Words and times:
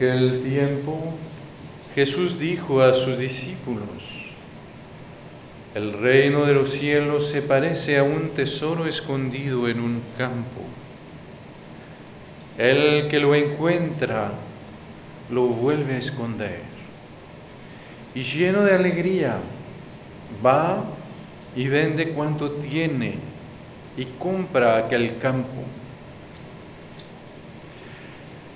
aquel 0.00 0.40
tiempo 0.40 1.12
Jesús 1.94 2.38
dijo 2.38 2.80
a 2.80 2.94
sus 2.94 3.18
discípulos, 3.18 4.30
el 5.74 5.92
reino 5.92 6.46
de 6.46 6.54
los 6.54 6.70
cielos 6.70 7.26
se 7.26 7.42
parece 7.42 7.98
a 7.98 8.02
un 8.02 8.30
tesoro 8.30 8.86
escondido 8.86 9.68
en 9.68 9.78
un 9.78 10.00
campo. 10.16 10.62
El 12.56 13.08
que 13.08 13.20
lo 13.20 13.34
encuentra 13.34 14.32
lo 15.28 15.48
vuelve 15.48 15.96
a 15.96 15.98
esconder. 15.98 16.62
Y 18.14 18.22
lleno 18.22 18.62
de 18.62 18.74
alegría 18.74 19.36
va 20.42 20.82
y 21.54 21.68
vende 21.68 22.08
cuanto 22.12 22.50
tiene 22.52 23.16
y 23.98 24.06
compra 24.18 24.78
aquel 24.78 25.18
campo. 25.18 25.62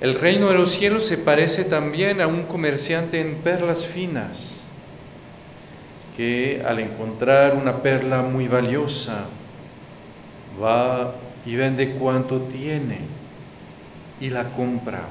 El 0.04 0.16
reino 0.16 0.48
de 0.48 0.54
los 0.54 0.70
cielos 0.70 1.06
se 1.06 1.16
parece 1.16 1.64
también 1.64 2.20
a 2.20 2.26
un 2.26 2.42
comerciante 2.42 3.22
en 3.22 3.36
perlas 3.36 3.86
finas 3.86 4.50
que 6.14 6.62
al 6.62 6.78
encontrar 6.78 7.56
una 7.56 7.80
perla 7.80 8.20
muy 8.20 8.46
valiosa 8.46 9.24
va 10.62 11.14
y 11.46 11.56
vende 11.56 11.92
cuanto 11.92 12.38
tiene 12.38 12.98
y 14.20 14.28
la 14.28 14.44
compra. 14.50 15.04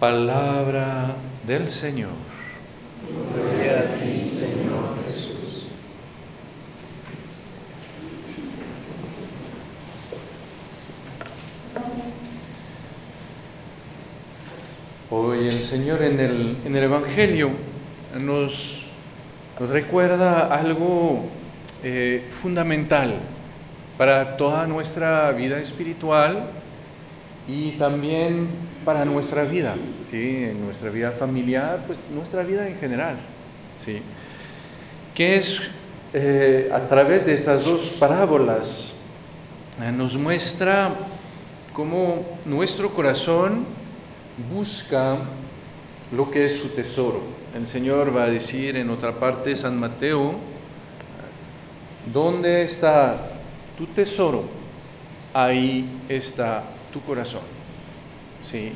Palabra 0.00 1.14
del 1.46 1.70
Señor. 1.70 2.10
Gloria 3.32 3.78
a 3.78 3.82
ti, 3.84 4.20
Señor 4.20 4.96
Jesús. 5.06 5.40
Hoy 15.12 15.48
el 15.48 15.59
Señor 15.70 16.02
en 16.02 16.18
el, 16.18 16.56
en 16.66 16.74
el 16.74 16.82
Evangelio 16.82 17.48
nos, 18.20 18.88
nos 19.60 19.70
recuerda 19.70 20.52
algo 20.52 21.24
eh, 21.84 22.26
fundamental 22.28 23.14
para 23.96 24.36
toda 24.36 24.66
nuestra 24.66 25.30
vida 25.30 25.60
espiritual 25.60 26.42
y 27.46 27.70
también 27.78 28.48
para 28.84 29.04
nuestra 29.04 29.44
vida, 29.44 29.76
¿sí? 30.10 30.42
en 30.42 30.60
nuestra 30.64 30.90
vida 30.90 31.12
familiar, 31.12 31.84
pues 31.86 32.00
nuestra 32.12 32.42
vida 32.42 32.66
en 32.66 32.76
general, 32.76 33.14
¿sí? 33.78 34.02
que 35.14 35.36
es 35.36 35.70
eh, 36.14 36.68
a 36.74 36.80
través 36.88 37.26
de 37.26 37.34
estas 37.34 37.64
dos 37.64 37.94
parábolas 38.00 38.94
eh, 39.80 39.92
nos 39.92 40.16
muestra 40.16 40.90
cómo 41.72 42.26
nuestro 42.44 42.92
corazón 42.92 43.64
busca 44.52 45.16
lo 46.12 46.30
que 46.30 46.46
es 46.46 46.60
su 46.60 46.68
tesoro. 46.70 47.20
El 47.54 47.66
Señor 47.66 48.16
va 48.16 48.24
a 48.24 48.30
decir 48.30 48.76
en 48.76 48.90
otra 48.90 49.12
parte, 49.12 49.56
San 49.56 49.78
Mateo, 49.78 50.34
¿dónde 52.12 52.62
está 52.62 53.16
tu 53.76 53.86
tesoro? 53.86 54.44
Ahí 55.34 55.88
está 56.08 56.62
tu 56.92 57.00
corazón. 57.02 57.42
¿Sí? 58.44 58.72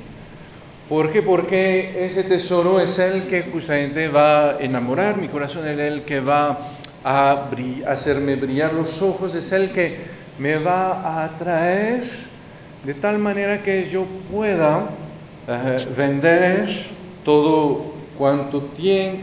¿Por 0.89 1.11
qué? 1.13 1.23
Porque 1.23 2.05
ese 2.05 2.25
tesoro 2.25 2.79
es 2.79 2.99
el 2.99 3.27
que 3.27 3.43
justamente 3.43 4.09
va 4.09 4.51
a 4.51 4.59
enamorar 4.61 5.17
mi 5.17 5.29
corazón, 5.29 5.67
es 5.67 5.79
el 5.79 6.03
que 6.03 6.21
va 6.21 6.59
a 7.05 7.51
hacerme 7.87 8.37
brillar 8.37 8.73
los 8.73 9.03
ojos, 9.03 9.35
es 9.35 9.51
el 9.53 9.73
que 9.73 9.97
me 10.39 10.59
va 10.59 11.01
a 11.01 11.25
atraer 11.25 12.03
de 12.85 12.95
tal 12.95 13.19
manera 13.19 13.63
que 13.63 13.85
yo 13.85 14.05
pueda 14.31 14.85
eh, 15.49 15.87
vender 15.97 16.94
todo 17.25 17.95
cuanto 18.19 18.63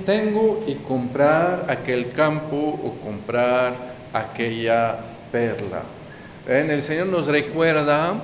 tengo 0.05 0.63
y 0.67 0.75
comprar 0.75 1.65
aquel 1.69 2.11
campo 2.11 2.57
o 2.57 2.93
comprar 3.03 3.73
aquella 4.13 4.97
perla. 5.31 5.83
¿Ven? 6.47 6.71
El 6.71 6.83
Señor 6.83 7.07
nos 7.07 7.27
recuerda 7.27 8.15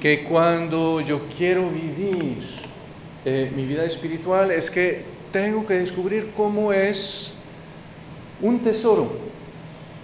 que 0.00 0.24
cuando 0.24 1.00
yo 1.00 1.22
quiero 1.36 1.68
vivir 1.68 2.38
eh, 3.24 3.50
mi 3.56 3.64
vida 3.64 3.84
espiritual 3.84 4.50
es 4.52 4.70
que 4.70 5.02
tengo 5.32 5.66
que 5.66 5.74
descubrir 5.74 6.30
cómo 6.36 6.72
es 6.72 7.34
un 8.40 8.60
tesoro. 8.60 9.10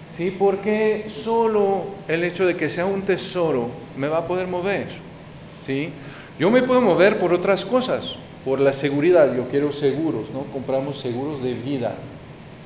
¿Sí? 0.09 0.35
Porque 0.37 1.05
solo 1.07 1.85
el 2.07 2.23
hecho 2.23 2.45
de 2.45 2.55
que 2.55 2.69
sea 2.69 2.85
un 2.85 3.01
tesoro 3.01 3.69
me 3.97 4.07
va 4.07 4.19
a 4.19 4.27
poder 4.27 4.47
mover. 4.47 4.87
¿Sí? 5.65 5.89
Yo 6.37 6.51
me 6.51 6.61
puedo 6.63 6.81
mover 6.81 7.19
por 7.19 7.33
otras 7.33 7.63
cosas, 7.63 8.17
por 8.45 8.59
la 8.59 8.73
seguridad. 8.73 9.35
Yo 9.35 9.47
quiero 9.49 9.71
seguros, 9.71 10.29
¿no? 10.33 10.43
Compramos 10.51 10.97
seguros 10.97 11.43
de 11.43 11.53
vida, 11.53 11.95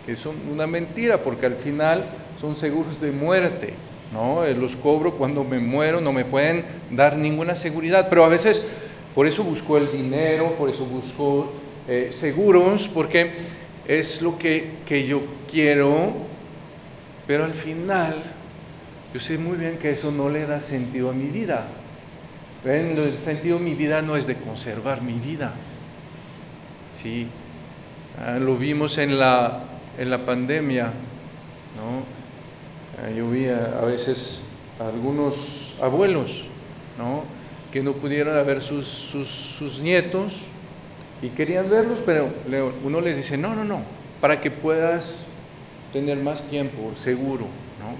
que 0.05 0.15
son 0.15 0.35
una 0.51 0.67
mentira 0.67 1.17
porque 1.23 1.45
al 1.45 1.55
final 1.55 2.03
son 2.39 2.55
seguros 2.55 3.01
de 3.01 3.11
muerte, 3.11 3.73
¿no? 4.13 4.45
Eh, 4.45 4.53
los 4.53 4.75
cobro 4.75 5.13
cuando 5.13 5.43
me 5.43 5.59
muero, 5.59 6.01
no 6.01 6.13
me 6.13 6.25
pueden 6.25 6.63
dar 6.91 7.17
ninguna 7.17 7.55
seguridad, 7.55 8.07
pero 8.09 8.25
a 8.25 8.29
veces 8.29 8.67
por 9.15 9.27
eso 9.27 9.43
busco 9.43 9.77
el 9.77 9.91
dinero, 9.91 10.53
por 10.57 10.69
eso 10.69 10.85
busco 10.85 11.51
eh, 11.87 12.07
seguros, 12.11 12.87
porque 12.87 13.31
es 13.87 14.21
lo 14.21 14.37
que, 14.37 14.69
yo 15.07 15.21
quiero, 15.49 16.11
pero 17.25 17.45
al 17.45 17.53
final 17.53 18.15
yo 19.13 19.19
sé 19.19 19.37
muy 19.37 19.57
bien 19.57 19.77
que 19.77 19.91
eso 19.91 20.11
no 20.11 20.29
le 20.29 20.45
da 20.45 20.59
sentido 20.59 21.09
a 21.09 21.13
mi 21.13 21.27
vida. 21.27 21.65
El 22.65 23.15
sentido 23.15 23.59
de 23.59 23.63
mi 23.63 23.75
vida 23.75 24.01
no 24.01 24.17
es 24.17 24.27
de 24.27 24.35
conservar 24.35 25.01
mi 25.01 25.13
vida. 25.13 25.53
Sí. 27.01 27.27
Ah, 28.19 28.39
lo 28.39 28.57
vimos 28.57 28.97
en 28.97 29.19
la, 29.19 29.63
en 29.97 30.09
la 30.09 30.25
pandemia. 30.25 30.85
¿no? 30.85 32.03
Ah, 33.03 33.11
yo 33.11 33.29
vi 33.29 33.47
a, 33.47 33.81
veces 33.81 34.43
a 34.79 34.87
algunos 34.87 35.75
abuelos 35.81 36.45
¿no? 36.97 37.23
que 37.71 37.83
no 37.83 37.93
pudieron 37.93 38.33
ver 38.45 38.61
sus, 38.61 38.87
sus, 38.87 39.27
sus 39.27 39.79
nietos 39.79 40.43
y 41.21 41.29
querían 41.29 41.69
verlos, 41.69 42.01
pero 42.05 42.29
uno 42.83 43.01
les 43.01 43.17
dice, 43.17 43.37
no, 43.37 43.55
no, 43.55 43.63
no, 43.63 43.81
para 44.21 44.41
que 44.41 44.51
puedas 44.51 45.27
tener 45.93 46.17
más 46.17 46.43
tiempo, 46.43 46.91
seguro. 46.95 47.45
¿no? 47.79 47.95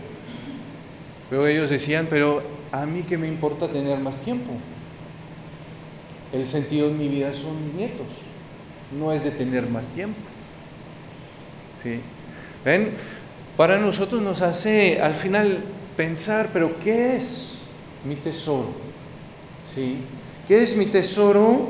Pero 1.29 1.47
ellos 1.47 1.69
decían, 1.69 2.07
pero 2.09 2.41
a 2.71 2.85
mí 2.85 3.03
que 3.03 3.17
me 3.17 3.27
importa 3.27 3.67
tener 3.67 3.99
más 3.99 4.17
tiempo. 4.17 4.51
El 6.33 6.45
sentido 6.45 6.89
de 6.89 6.95
mi 6.95 7.07
vida 7.07 7.33
son 7.33 7.65
mis 7.65 7.73
nietos, 7.75 8.07
no 8.91 9.11
es 9.11 9.23
de 9.23 9.31
tener 9.31 9.67
más 9.69 9.89
tiempo. 9.89 10.19
¿Sí? 11.81 11.99
¿Ven? 12.63 12.91
Para 13.55 13.79
nosotros 13.79 14.21
nos 14.21 14.41
hace 14.41 15.01
al 15.01 15.15
final 15.15 15.59
pensar, 15.95 16.49
pero 16.53 16.79
¿qué 16.79 17.15
es 17.15 17.63
mi 18.05 18.15
tesoro? 18.15 18.69
¿Sí? 19.65 19.97
¿Qué 20.47 20.61
es 20.61 20.77
mi 20.77 20.85
tesoro? 20.85 21.69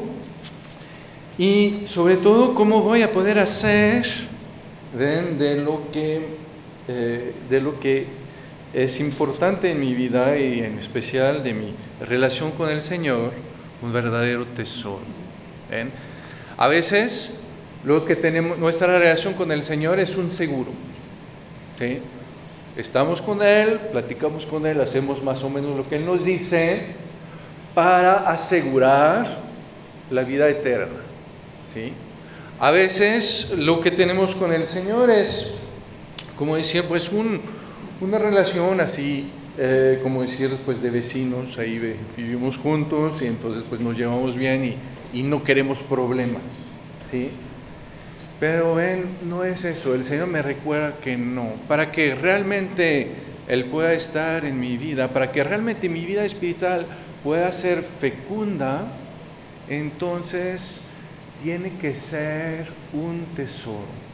Y 1.37 1.81
sobre 1.85 2.17
todo, 2.17 2.55
¿cómo 2.55 2.81
voy 2.81 3.03
a 3.03 3.11
poder 3.11 3.39
hacer 3.39 4.05
¿ven? 4.97 5.37
de 5.37 5.57
lo 5.57 5.91
que, 5.91 6.21
eh, 6.87 7.33
de 7.49 7.61
lo 7.61 7.79
que 7.79 8.05
es 8.73 8.99
importante 8.99 9.71
en 9.71 9.79
mi 9.79 9.93
vida 9.93 10.37
y 10.37 10.59
en 10.59 10.77
especial 10.77 11.43
de 11.43 11.53
mi 11.53 11.73
relación 12.01 12.51
con 12.51 12.69
el 12.69 12.81
Señor, 12.81 13.31
un 13.81 13.93
verdadero 13.93 14.45
tesoro. 14.45 14.99
¿ven? 15.69 15.91
A 16.57 16.67
veces 16.67 17.39
lo 17.83 18.05
que 18.05 18.15
tenemos, 18.15 18.57
nuestra 18.57 18.87
relación 18.87 19.33
con 19.33 19.51
el 19.51 19.63
Señor 19.63 19.99
es 19.99 20.17
un 20.17 20.31
seguro. 20.31 20.71
¿sí? 21.77 21.99
Estamos 22.75 23.21
con 23.21 23.41
Él, 23.41 23.79
platicamos 23.91 24.45
con 24.45 24.65
Él, 24.65 24.81
hacemos 24.81 25.23
más 25.23 25.43
o 25.43 25.49
menos 25.49 25.77
lo 25.77 25.87
que 25.87 25.97
Él 25.97 26.05
nos 26.05 26.25
dice 26.25 26.81
para 27.73 28.29
asegurar 28.29 29.27
la 30.09 30.23
vida 30.23 30.49
eterna. 30.49 30.99
¿sí? 31.73 31.93
A 32.59 32.71
veces 32.71 33.59
lo 33.59 33.79
que 33.81 33.91
tenemos 33.91 34.33
con 34.33 34.51
el 34.51 34.65
Señor 34.65 35.11
es, 35.11 35.59
como 36.37 36.55
decía, 36.55 36.83
pues 36.87 37.11
un, 37.11 37.39
una 38.01 38.17
relación 38.17 38.81
así 38.81 39.29
eh, 39.59 39.99
como 40.03 40.21
decir, 40.21 40.55
pues 40.65 40.83
de 40.83 40.91
vecinos, 40.91 41.57
ahí 41.57 41.97
vivimos 42.15 42.57
juntos 42.57 43.23
y 43.23 43.25
entonces 43.25 43.63
pues 43.67 43.81
nos 43.81 43.97
llevamos 43.97 44.35
bien 44.35 44.65
y, 44.65 44.75
y 45.13 45.23
no 45.23 45.43
queremos 45.43 45.81
problemas, 45.83 46.41
¿sí? 47.03 47.29
Pero 48.39 48.75
ven, 48.75 49.05
no 49.27 49.43
es 49.43 49.65
eso, 49.65 49.95
el 49.95 50.03
Señor 50.03 50.27
me 50.27 50.41
recuerda 50.41 50.97
que 51.01 51.17
no, 51.17 51.49
para 51.67 51.91
que 51.91 52.13
realmente 52.13 53.11
Él 53.47 53.65
pueda 53.65 53.93
estar 53.93 54.45
en 54.45 54.59
mi 54.59 54.77
vida, 54.77 55.07
para 55.07 55.31
que 55.31 55.43
realmente 55.43 55.89
mi 55.89 56.05
vida 56.05 56.23
espiritual 56.23 56.85
pueda 57.23 57.51
ser 57.51 57.81
fecunda, 57.81 58.87
entonces 59.69 60.85
tiene 61.41 61.71
que 61.81 61.93
ser 61.93 62.67
un 62.93 63.25
tesoro. 63.35 64.07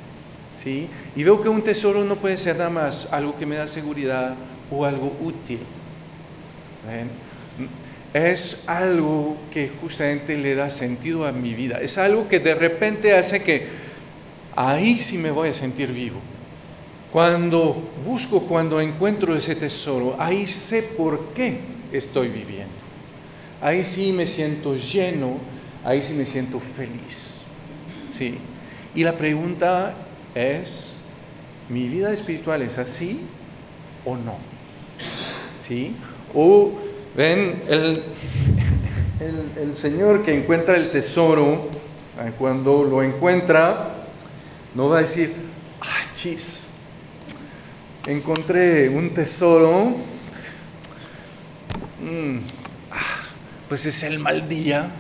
¿sí? 0.54 0.88
Y 1.16 1.24
veo 1.24 1.42
que 1.42 1.50
un 1.50 1.64
tesoro 1.64 2.04
no 2.04 2.16
puede 2.16 2.38
ser 2.38 2.58
nada 2.58 2.70
más 2.70 3.12
algo 3.12 3.38
que 3.38 3.46
me 3.46 3.56
da 3.56 3.68
seguridad 3.68 4.36
o 4.72 4.86
algo 4.86 5.12
útil. 5.22 5.60
Es 8.14 8.66
algo 8.68 9.38
que 9.52 9.70
justamente 9.82 10.38
le 10.38 10.54
da 10.56 10.70
sentido 10.70 11.26
a 11.26 11.32
mi 11.32 11.54
vida. 11.54 11.80
Es 11.82 11.98
algo 11.98 12.28
que 12.28 12.40
de 12.40 12.54
repente 12.54 13.16
hace 13.16 13.44
que 13.44 13.66
ahí 14.56 15.00
sí 15.00 15.18
me 15.18 15.32
voy 15.32 15.50
a 15.50 15.54
sentir 15.54 15.92
vivo. 15.92 16.20
Cuando 17.12 17.76
busco, 18.06 18.42
cuando 18.42 18.82
encuentro 18.82 19.36
ese 19.36 19.56
tesoro, 19.56 20.16
ahí 20.20 20.46
sé 20.48 20.84
por 20.98 21.34
qué 21.34 21.58
estoy 21.92 22.28
viviendo. 22.28 22.74
Ahí 23.62 23.84
sí 23.84 24.12
me 24.14 24.28
siento 24.28 24.76
lleno, 24.76 25.38
ahí 25.86 26.02
sí 26.02 26.14
me 26.14 26.26
siento 26.26 26.60
feliz. 26.60 27.42
Sí. 28.12 28.36
Y 28.96 29.04
la 29.04 29.14
pregunta 29.14 29.94
es, 30.36 30.96
¿mi 31.70 31.88
vida 31.88 32.12
espiritual 32.12 32.62
es 32.62 32.78
así 32.78 33.20
o 34.06 34.16
no? 34.16 34.36
¿Sí? 35.60 35.96
O, 36.36 36.74
ven, 37.16 37.56
el, 37.70 38.04
el, 39.20 39.76
Señor 39.76 40.24
que 40.24 40.38
encuentra 40.38 40.76
el 40.76 40.92
tesoro, 40.92 41.70
eh, 42.20 42.32
cuando 42.38 42.84
lo 42.84 43.04
encuentra, 43.04 43.90
no 44.76 44.90
va 44.90 44.98
a 44.98 45.02
decir, 45.02 45.34
ah, 45.82 46.06
chis, 46.16 46.70
encontré 48.08 48.90
un 48.90 49.14
tesoro, 49.14 49.94
mm, 52.02 52.38
ah, 52.92 53.22
pues 53.70 53.86
es 53.86 54.04
el 54.04 54.20
mal 54.20 54.48
día, 54.50 54.92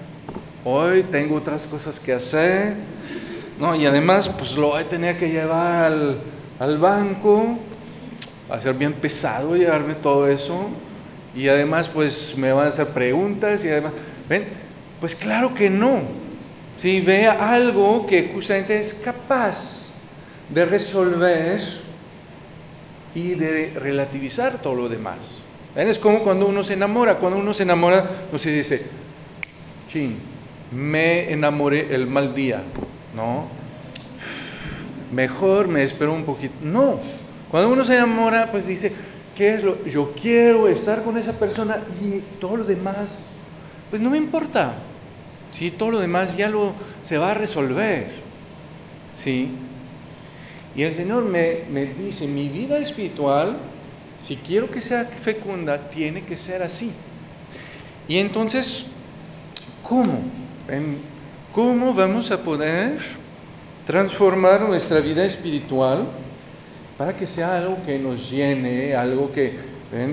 hoy 0.65 1.04
tengo 1.04 1.36
otras 1.36 1.68
cosas 1.68 2.00
que 2.00 2.13
hacer, 2.13 2.75
no, 3.60 3.75
y 3.75 3.86
además, 3.86 4.30
pues 4.30 4.56
lo 4.56 4.69
voy 4.69 4.83
a 4.83 4.88
tener 4.88 5.18
que 5.18 5.30
llevar 5.30 5.86
al, 5.86 6.18
al 6.60 6.77
banco, 6.77 7.57
va 8.51 8.56
a 8.56 8.62
ser 8.62 8.75
bien 8.75 8.94
pesado 8.94 9.56
llevarme 9.56 9.95
todo 9.95 10.27
eso, 10.27 10.69
y 11.36 11.48
además, 11.48 11.90
pues 11.90 12.38
me 12.38 12.52
van 12.54 12.66
a 12.66 12.70
hacer 12.70 12.88
preguntas, 12.88 13.64
y 13.66 13.70
además, 13.70 13.94
¿ven? 14.30 14.46
Pues 15.00 15.16
claro 15.16 15.54
que 15.54 15.70
no. 15.70 16.02
Si 16.78 17.02
ve 17.02 17.28
algo 17.28 18.06
que 18.08 18.30
justamente 18.34 18.78
es 18.78 19.02
capaz 19.06 19.94
de 20.50 20.66
resolver 20.66 21.60
y 23.16 23.36
de 23.36 23.72
relativizar 23.76 24.62
todo 24.62 24.76
lo 24.76 24.90
demás. 24.90 25.18
¿Ven? 25.76 25.88
Es 25.88 26.00
como 26.00 26.20
cuando 26.20 26.46
uno 26.46 26.64
se 26.64 26.74
enamora. 26.74 27.16
Cuando 27.16 27.40
uno 27.40 27.54
se 27.54 27.64
enamora, 27.64 28.08
no 28.32 28.38
se 28.38 28.52
dice, 28.52 28.82
chin, 29.88 30.18
me 30.72 31.32
enamoré 31.32 31.94
el 31.94 32.08
mal 32.08 32.34
día. 32.36 32.62
¿no? 33.16 33.46
Mejor 35.12 35.68
me 35.68 35.84
espero 35.84 36.14
un 36.14 36.26
poquito. 36.26 36.54
No, 36.62 37.00
cuando 37.52 37.72
uno 37.72 37.84
se 37.84 37.96
enamora, 37.96 38.50
pues 38.52 38.66
dice, 38.66 38.92
¿qué 39.36 39.56
es 39.56 39.64
lo? 39.64 39.84
Yo 39.86 40.14
quiero 40.20 40.68
estar 40.68 41.04
con 41.04 41.18
esa 41.18 41.34
persona 41.34 41.80
y 42.02 42.20
todo 42.40 42.58
lo 42.58 42.64
demás, 42.64 43.30
pues 43.90 44.02
no 44.02 44.10
me 44.10 44.18
importa. 44.18 44.76
¿sí? 45.52 45.72
Todo 45.72 45.92
lo 45.92 46.00
demás 46.00 46.38
ya 46.38 46.50
lo 46.50 46.74
se 47.02 47.18
va 47.18 47.32
a 47.32 47.34
resolver. 47.34 48.08
¿sí? 49.16 49.50
Y 50.76 50.84
el 50.84 50.94
Señor 50.94 51.24
me, 51.24 51.60
me 51.72 51.86
dice, 51.86 52.28
mi 52.28 52.50
vida 52.50 52.78
espiritual, 52.78 53.58
si 54.18 54.38
quiero 54.38 54.70
que 54.70 54.82
sea 54.82 55.06
fecunda, 55.06 55.90
tiene 55.90 56.24
que 56.24 56.38
ser 56.38 56.64
así. 56.64 56.92
Y 58.08 58.18
entonces, 58.18 58.88
¿cómo? 59.88 60.20
¿Cómo 61.54 61.94
vamos 61.94 62.32
a 62.32 62.42
poder 62.42 63.00
transformar 63.86 64.62
nuestra 64.62 65.00
vida 65.00 65.26
espiritual 65.26 66.08
para 66.98 67.16
que 67.16 67.28
sea 67.28 67.57
algo 67.57 67.78
que 67.86 68.00
nos 68.00 68.30
llene, 68.30 68.95
algo 68.95 69.31
que, 69.31 69.54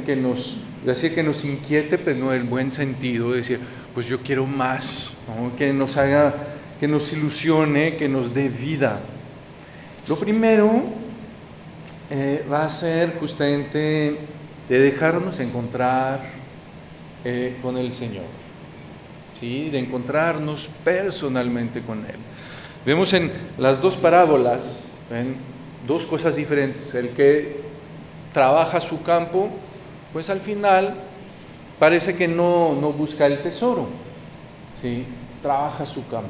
que 0.05 0.17
nos, 0.17 0.65
decir, 0.85 1.15
que 1.15 1.23
nos 1.23 1.45
inquiete, 1.45 1.99
pero 1.99 2.19
no 2.19 2.33
en 2.33 2.41
el 2.41 2.47
buen 2.47 2.71
sentido, 2.71 3.33
decir, 3.33 3.61
pues 3.95 4.07
yo 4.07 4.21
quiero 4.21 4.47
más, 4.47 5.13
que 5.57 5.73
nos 5.73 5.97
haga, 5.97 6.35
que 6.79 6.89
nos 6.89 7.13
ilusione, 7.13 7.97
que 7.97 8.09
nos 8.09 8.35
dé 8.35 8.49
vida. 8.49 9.01
Lo 10.09 10.19
primero 10.19 10.83
eh, 12.11 12.45
va 12.51 12.65
a 12.65 12.69
ser 12.69 13.15
justamente 13.19 14.17
de 14.69 14.79
dejarnos 14.79 15.41
encontrar 15.41 16.21
eh, 17.25 17.57
con 17.63 17.77
el 17.77 17.93
Señor 17.93 18.25
de 19.41 19.79
encontrarnos 19.79 20.69
personalmente 20.85 21.81
con 21.81 21.99
Él. 22.01 22.17
Vemos 22.85 23.13
en 23.15 23.31
las 23.59 23.81
dos 23.81 23.97
parábolas 23.97 24.81
dos 25.87 26.05
cosas 26.05 26.37
diferentes. 26.37 26.95
El 26.95 27.11
que 27.11 27.61
trabaja 28.33 28.81
su 28.81 29.03
campo, 29.03 29.49
pues 30.13 30.31
al 30.31 30.41
final 30.41 30.95
parece 31.79 32.17
que 32.17 32.29
no, 32.29 32.75
busca 32.93 33.27
el 33.27 33.41
tesoro, 33.41 33.87
¿sí? 34.75 35.05
trabaja 35.43 35.87
su 35.87 36.07
campo. 36.09 36.29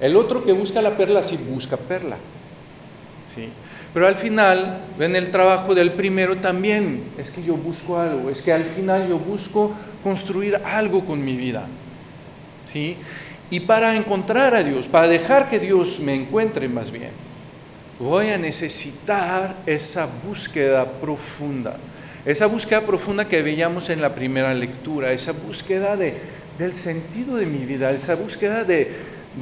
El 0.00 0.16
otro 0.16 0.44
que 0.44 0.52
busca 0.52 0.82
la 0.82 0.96
perla, 0.96 1.22
sí 1.22 1.38
busca 1.48 1.76
perla. 1.76 2.16
¿sí? 3.34 3.48
Pero 3.92 4.06
al 4.06 4.14
final, 4.14 4.78
en 4.98 5.16
el 5.16 5.30
trabajo 5.30 5.74
del 5.74 5.92
primero 5.92 6.36
también, 6.36 7.02
es 7.16 7.30
que 7.30 7.42
yo 7.42 7.56
busco 7.56 7.98
algo, 7.98 8.28
es 8.28 8.42
que 8.42 8.52
al 8.52 8.64
final 8.64 9.08
yo 9.08 9.18
busco 9.18 9.74
construir 10.02 10.60
algo 10.64 11.04
con 11.04 11.24
mi 11.24 11.36
vida. 11.36 11.66
¿Sí? 12.70 12.96
Y 13.50 13.60
para 13.60 13.96
encontrar 13.96 14.54
a 14.54 14.62
Dios, 14.62 14.88
para 14.88 15.08
dejar 15.08 15.48
que 15.48 15.58
Dios 15.58 16.00
me 16.00 16.14
encuentre 16.14 16.68
más 16.68 16.90
bien, 16.90 17.10
voy 17.98 18.28
a 18.28 18.38
necesitar 18.38 19.56
esa 19.66 20.06
búsqueda 20.24 20.84
profunda. 21.00 21.76
Esa 22.24 22.46
búsqueda 22.46 22.82
profunda 22.82 23.28
que 23.28 23.42
veíamos 23.42 23.88
en 23.90 24.02
la 24.02 24.14
primera 24.14 24.52
lectura, 24.52 25.12
esa 25.12 25.32
búsqueda 25.32 25.96
de, 25.96 26.14
del 26.58 26.72
sentido 26.72 27.36
de 27.36 27.46
mi 27.46 27.64
vida, 27.64 27.90
esa 27.92 28.16
búsqueda 28.16 28.64
de, 28.64 28.90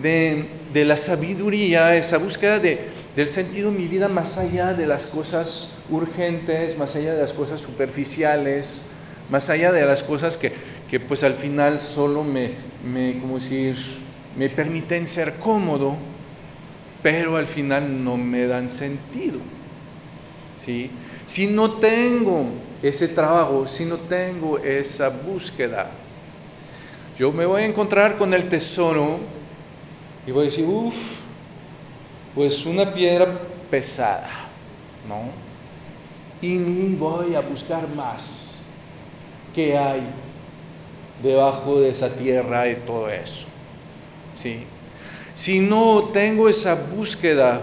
de 0.02 0.84
la 0.84 0.96
sabiduría, 0.96 1.96
esa 1.96 2.18
búsqueda 2.18 2.58
de, 2.58 2.78
del 3.16 3.28
sentido 3.28 3.70
mi 3.70 3.86
vida 3.86 4.08
más 4.08 4.38
allá 4.38 4.74
de 4.74 4.86
las 4.86 5.06
cosas 5.06 5.74
urgentes, 5.88 6.78
más 6.78 6.96
allá 6.96 7.14
de 7.14 7.20
las 7.20 7.32
cosas 7.32 7.60
superficiales, 7.60 8.84
más 9.30 9.50
allá 9.50 9.72
de 9.72 9.86
las 9.86 10.02
cosas 10.02 10.36
que, 10.36 10.52
que 10.90 11.00
pues 11.00 11.22
al 11.22 11.34
final 11.34 11.80
solo 11.80 12.24
me, 12.24 12.50
me, 12.84 13.18
como 13.20 13.36
decir, 13.36 13.76
me 14.36 14.50
permiten 14.50 15.06
ser 15.06 15.34
cómodo, 15.34 15.96
pero 17.04 17.36
al 17.36 17.46
final 17.46 18.02
no 18.02 18.16
me 18.16 18.46
dan 18.46 18.70
sentido. 18.70 19.38
¿sí? 20.56 20.90
Si 21.26 21.48
no 21.48 21.72
tengo 21.72 22.46
ese 22.82 23.08
trabajo, 23.08 23.66
si 23.66 23.84
no 23.84 23.98
tengo 23.98 24.56
esa 24.56 25.10
búsqueda, 25.10 25.90
yo 27.18 27.30
me 27.30 27.44
voy 27.44 27.60
a 27.60 27.66
encontrar 27.66 28.16
con 28.16 28.32
el 28.32 28.48
tesoro 28.48 29.18
y 30.26 30.30
voy 30.30 30.44
a 30.44 30.44
decir, 30.46 30.64
uff, 30.64 31.20
pues 32.34 32.64
una 32.64 32.94
piedra 32.94 33.28
pesada, 33.70 34.30
¿no? 35.06 35.24
Y 36.40 36.54
ni 36.54 36.94
voy 36.94 37.34
a 37.34 37.40
buscar 37.40 37.86
más 37.94 38.60
que 39.54 39.76
hay 39.76 40.00
debajo 41.22 41.80
de 41.80 41.90
esa 41.90 42.16
tierra 42.16 42.66
y 42.66 42.76
todo 42.76 43.10
eso. 43.10 43.44
¿Sí? 44.34 44.64
Si 45.34 45.60
no 45.60 46.10
tengo 46.12 46.48
esa 46.48 46.74
búsqueda 46.74 47.60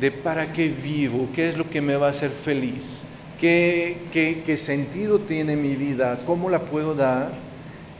de 0.00 0.10
para 0.10 0.52
qué 0.52 0.68
vivo, 0.68 1.28
qué 1.34 1.48
es 1.48 1.58
lo 1.58 1.68
que 1.68 1.80
me 1.80 1.96
va 1.96 2.06
a 2.06 2.10
hacer 2.10 2.30
feliz, 2.30 3.04
qué, 3.40 4.54
sentido 4.56 5.20
tiene 5.20 5.56
mi 5.56 5.76
vida, 5.76 6.18
cómo 6.26 6.50
la 6.50 6.60
puedo 6.60 6.94
dar, 6.94 7.32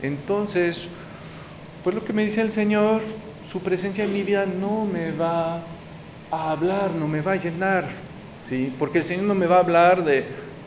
entonces, 0.01 0.89
pues 1.83 1.95
lo 1.95 2.03
que 2.03 2.13
me 2.13 2.25
dice 2.25 2.41
el 2.41 2.51
Señor, 2.51 3.01
su 3.43 3.61
presencia 3.61 4.03
en 4.03 4.13
mi 4.13 4.23
vida 4.23 4.45
no 4.45 4.85
me 4.85 5.11
va 5.11 5.63
a 6.31 6.51
hablar, 6.51 6.91
no 6.91 7.07
me 7.07 7.21
va 7.21 7.33
a 7.33 7.35
llenar, 7.35 7.87
¿sí? 8.45 8.73
Porque 8.79 8.99
el 8.99 9.03
Señor 9.03 9.25
no 9.25 9.35
me 9.35 9.47
va 9.47 9.57
a 9.57 9.59
hablar 9.59 10.03
de 10.03 10.25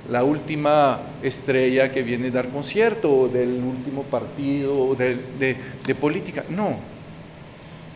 la 0.08 0.22
última 0.22 1.00
estrella 1.22 1.90
que 1.90 2.02
viene 2.02 2.28
a 2.28 2.30
dar 2.30 2.48
concierto, 2.48 3.10
o 3.12 3.28
del 3.28 3.62
último 3.62 4.02
partido, 4.04 4.78
o 4.78 4.94
de, 4.94 5.56
política, 6.00 6.44
no. 6.48 6.94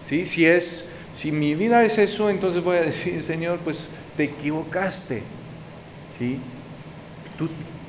¿Sí? 0.08 0.24
Si, 0.24 0.46
es, 0.46 0.92
si 1.12 1.32
mi 1.32 1.54
vida 1.54 1.84
es 1.84 1.98
eso, 1.98 2.30
entonces 2.30 2.64
voy 2.64 2.78
a 2.78 2.82
decir, 2.82 3.22
Señor, 3.22 3.58
pues 3.58 3.90
te 4.16 4.24
equivocaste, 4.24 5.22
¿sí? 6.10 6.38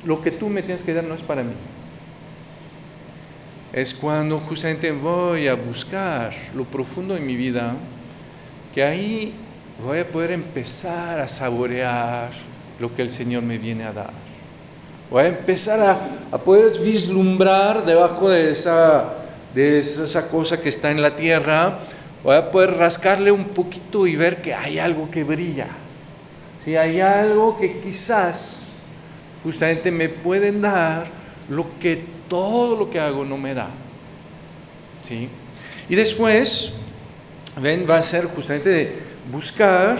lo 0.04 0.22
que 0.22 0.30
tú 0.30 0.48
me 0.48 0.62
tienes 0.62 0.82
que 0.82 0.94
dar 0.94 1.04
no 1.04 1.14
es 1.14 1.22
para 1.22 1.42
mí. 1.42 1.52
Es 3.72 3.94
cuando 3.94 4.38
justamente 4.40 4.92
voy 4.92 5.48
a 5.48 5.54
buscar 5.54 6.32
lo 6.54 6.64
profundo 6.64 7.14
de 7.14 7.20
mi 7.20 7.36
vida, 7.36 7.74
que 8.74 8.82
ahí 8.82 9.32
voy 9.82 9.98
a 9.98 10.08
poder 10.08 10.32
empezar 10.32 11.20
a 11.20 11.28
saborear 11.28 12.30
lo 12.78 12.94
que 12.94 13.02
el 13.02 13.10
Señor 13.10 13.42
me 13.42 13.58
viene 13.58 13.84
a 13.84 13.92
dar. 13.92 14.12
Voy 15.10 15.24
a 15.24 15.28
empezar 15.28 15.80
a, 15.80 15.98
a 16.32 16.38
poder 16.38 16.72
vislumbrar 16.82 17.84
debajo 17.84 18.28
de 18.28 18.50
esa, 18.50 19.12
de 19.54 19.78
esa 19.78 20.28
cosa 20.28 20.60
que 20.60 20.68
está 20.68 20.90
en 20.90 21.02
la 21.02 21.16
tierra, 21.16 21.78
voy 22.22 22.36
a 22.36 22.50
poder 22.50 22.74
rascarle 22.74 23.32
un 23.32 23.44
poquito 23.44 24.06
y 24.06 24.16
ver 24.16 24.42
que 24.42 24.54
hay 24.54 24.78
algo 24.78 25.10
que 25.10 25.24
brilla. 25.24 25.68
Si 26.58 26.76
hay 26.76 27.00
algo 27.00 27.56
que 27.58 27.80
quizás 27.80 28.80
justamente 29.42 29.90
me 29.90 30.08
pueden 30.08 30.60
dar 30.60 31.06
lo 31.48 31.66
que 31.80 32.02
todo 32.28 32.76
lo 32.76 32.90
que 32.90 33.00
hago 33.00 33.24
no 33.24 33.38
me 33.38 33.54
da. 33.54 33.70
¿Sí? 35.02 35.28
Y 35.88 35.94
después, 35.94 36.74
ven, 37.60 37.86
va 37.88 37.98
a 37.98 38.02
ser 38.02 38.26
justamente 38.26 38.68
de 38.68 38.92
buscar 39.32 39.98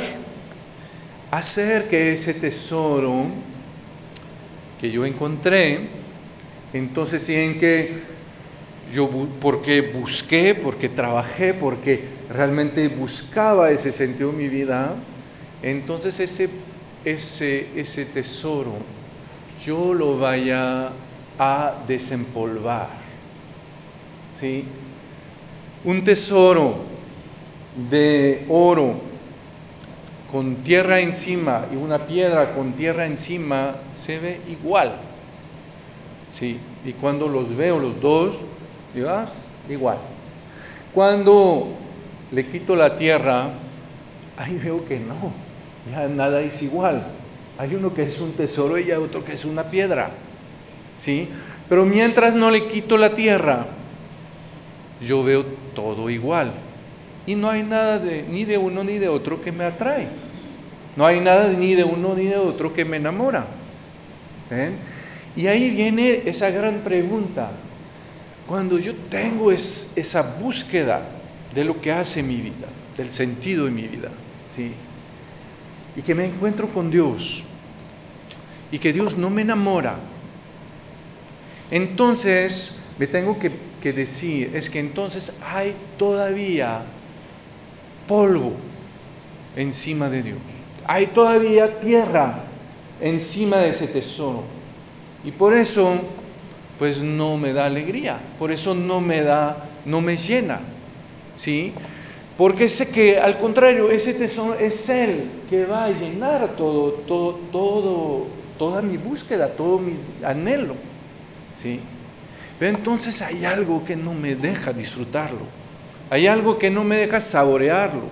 hacer 1.31 1.89
que 1.89 2.13
ese 2.13 2.35
tesoro 2.35 3.27
que 4.81 4.91
yo 4.91 5.05
encontré, 5.05 5.81
entonces 6.73 7.29
en 7.29 7.59
que 7.59 7.93
yo 8.93 9.09
porque 9.41 9.81
busqué, 9.83 10.55
porque 10.55 10.89
trabajé, 10.89 11.55
porque 11.55 12.05
realmente 12.29 12.89
buscaba 12.89 13.71
ese 13.71 13.93
sentido 13.93 14.31
en 14.31 14.39
mi 14.39 14.49
vida, 14.49 14.95
entonces 15.63 16.21
ese, 16.21 16.49
ese, 17.05 17.69
ese 17.77 18.05
tesoro 18.07 18.73
yo 19.65 19.95
lo 19.95 20.19
vaya 20.19 20.91
a 21.39 21.75
desempolvar. 21.87 22.89
¿Sí? 24.41 24.65
Un 25.85 26.05
tesoro 26.05 26.77
de 27.91 28.45
oro 28.49 28.95
con 30.31 30.57
tierra 30.57 31.01
encima 31.01 31.67
y 31.73 31.77
una 31.77 32.07
piedra 32.07 32.55
con 32.55 32.73
tierra 32.73 33.07
encima 33.07 33.73
se 33.95 34.19
ve 34.19 34.41
igual. 34.49 34.95
¿Sí? 36.31 36.59
Y 36.85 36.93
cuando 36.93 37.29
los 37.29 37.57
veo 37.57 37.79
los 37.79 38.01
dos, 38.01 38.37
digo, 38.95 39.09
ah, 39.09 39.27
igual. 39.69 39.99
Cuando 40.93 41.69
le 42.33 42.47
quito 42.47 42.77
la 42.77 42.97
tierra, 42.97 43.51
ahí 44.37 44.59
veo 44.59 44.85
que 44.85 44.99
no, 44.99 45.33
ya 45.91 46.09
nada 46.09 46.41
es 46.41 46.63
igual. 46.63 47.05
Hay 47.59 47.75
uno 47.75 47.93
que 47.93 48.03
es 48.03 48.21
un 48.21 48.33
tesoro 48.33 48.79
y 48.79 48.85
hay 48.85 48.93
otro 48.93 49.25
que 49.25 49.35
es 49.35 49.45
una 49.45 49.65
piedra. 49.65 50.11
¿Sí? 50.99 51.29
Pero 51.69 51.85
mientras 51.87 52.35
no 52.35 52.51
le 52.51 52.67
quito 52.69 52.99
la 52.99 53.15
tierra, 53.15 53.67
yo 55.01 55.23
veo 55.25 55.45
todo 55.75 56.11
igual. 56.11 56.53
Y 57.27 57.35
no 57.35 57.51
hay 57.51 57.63
nada 57.63 58.01
ni 58.31 58.45
de 58.45 58.59
uno 58.59 58.83
ni 58.85 58.99
de 58.99 59.09
otro 59.09 59.43
que 59.43 59.53
me 59.53 59.65
atrae. 59.65 60.09
No 60.97 61.07
hay 61.07 61.21
nada 61.21 61.49
ni 61.49 61.75
de 61.75 61.85
uno 61.85 62.15
ni 62.15 62.25
de 62.25 62.37
otro 62.37 62.73
que 62.73 62.85
me 62.85 62.97
enamora. 62.97 63.47
¿Ven? 64.51 64.77
Y 65.37 65.47
ahí 65.47 65.71
viene 65.71 66.23
esa 66.27 66.51
gran 66.51 66.79
pregunta. 66.81 67.51
Cuando 68.51 68.81
yo 68.81 68.93
tengo 69.09 69.53
es, 69.53 69.93
esa 69.95 70.23
búsqueda 70.23 71.07
de 71.55 71.63
lo 71.63 71.81
que 71.81 71.93
hace 71.93 72.25
mi 72.25 72.35
vida, 72.35 72.67
del 72.97 73.13
sentido 73.13 73.67
de 73.67 73.71
mi 73.71 73.87
vida, 73.87 74.11
¿sí? 74.51 74.73
y 75.95 76.03
que 76.03 76.17
me 76.17 76.25
encuentro 76.25 76.67
con 76.67 76.91
Dios, 76.91 77.45
y 78.73 78.81
que 78.81 78.93
Dios 78.93 79.17
no 79.17 79.31
me 79.31 79.43
enamora, 79.43 79.95
entonces 81.71 82.79
me 82.99 83.07
tengo 83.07 83.39
que, 83.39 83.53
que 83.81 83.93
decir, 83.93 84.51
es 84.57 84.69
que 84.69 84.81
entonces 84.81 85.35
hay 85.47 85.73
todavía 85.97 86.83
polvo 88.09 88.53
encima 89.55 90.11
de 90.11 90.25
Dios, 90.25 90.39
hay 90.89 91.07
todavía 91.07 91.79
tierra 91.79 92.43
encima 93.01 93.59
de 93.59 93.69
ese 93.69 93.87
tesoro. 93.87 94.43
Y 95.23 95.31
por 95.31 95.53
eso, 95.53 96.01
pues 96.81 97.03
no 97.03 97.37
me 97.37 97.53
da 97.53 97.67
alegría, 97.67 98.19
por 98.39 98.51
eso 98.51 98.75
no 98.75 99.03
me 99.03 99.21
da, 99.21 99.69
no 99.85 100.01
me 100.01 100.17
llena, 100.17 100.61
¿sí? 101.37 101.75
Porque 102.39 102.71
sé 102.71 102.89
que 102.89 103.19
al 103.19 103.37
contrario, 103.37 103.91
ese 103.91 104.15
tesoro 104.15 104.55
es 104.55 104.89
Él 104.89 105.31
que 105.51 105.67
va 105.67 105.85
a 105.85 105.91
llenar 105.91 106.49
todo, 106.57 106.93
todo, 107.07 107.39
todo, 107.53 108.29
toda 108.59 108.81
mi 108.81 108.97
búsqueda, 108.97 109.49
todo 109.49 109.79
mi 109.79 109.93
anhelo, 110.25 110.75
¿sí? 111.55 111.81
Pero 112.59 112.75
entonces 112.79 113.21
hay 113.21 113.45
algo 113.45 113.85
que 113.85 113.97
no 113.97 114.15
me 114.15 114.35
deja 114.35 114.73
disfrutarlo, 114.73 115.45
hay 116.09 116.29
algo 116.29 116.59
que 116.59 116.71
no 116.71 116.83
me 116.83 116.97
deja 116.97 117.21
saborearlo, 117.21 118.09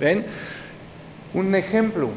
¿ven? 0.00 0.24
Un 1.34 1.54
ejemplo, 1.54 2.08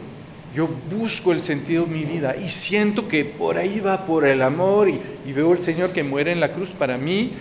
yo 0.56 0.70
busco 0.90 1.34
el 1.34 1.42
sentido 1.42 1.86
de 1.86 1.92
mi 1.92 2.06
vida 2.06 2.38
y 2.38 2.48
siento 2.48 3.10
que 3.10 3.26
por 3.26 3.58
ahí 3.58 3.82
va 3.82 4.06
por 4.06 4.26
el 4.26 4.42
amor 4.42 4.88
y, 4.88 5.00
veo 5.34 5.52
al 5.52 5.60
Señor 5.60 5.92
que 5.92 6.04
muere 6.04 6.32
en 6.32 6.40
la 6.40 6.54
cruz 6.54 6.72
para 6.72 6.98
mí 6.98 7.32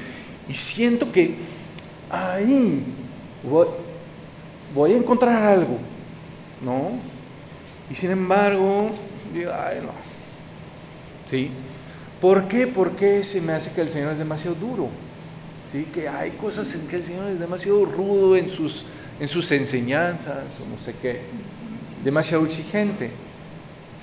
y 0.48 0.54
siento 0.54 1.12
que 1.12 1.36
ahí 2.10 2.82
voy, 3.44 3.68
voy 4.74 4.92
a 4.94 4.96
encontrar 4.96 5.44
algo, 5.44 5.78
¿no? 6.60 6.90
Y 7.88 7.94
sin 7.94 8.10
embargo, 8.10 8.90
digo, 9.32 9.52
ay, 9.54 9.78
no. 9.80 9.92
¿Sí? 11.30 11.50
¿Por 12.20 12.48
qué? 12.48 12.66
Porque 12.66 13.22
se 13.22 13.40
me 13.40 13.52
hace 13.52 13.72
que 13.72 13.80
el 13.80 13.90
Señor 13.90 14.12
es 14.12 14.18
demasiado 14.18 14.56
duro. 14.56 14.88
Que 15.82 16.08
hay 16.08 16.30
cosas 16.32 16.72
en 16.76 16.86
que 16.86 16.96
el 16.96 17.04
Señor 17.04 17.28
es 17.30 17.40
demasiado 17.40 17.84
rudo 17.84 18.36
en 18.36 18.48
sus, 18.48 18.86
en 19.18 19.26
sus 19.26 19.50
enseñanzas, 19.50 20.60
o 20.60 20.68
no 20.70 20.78
sé 20.78 20.94
qué. 21.02 21.20
Demasiado 22.04 22.44
exigente. 22.44 23.10